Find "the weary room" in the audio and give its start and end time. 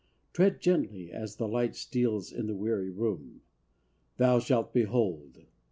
2.47-3.41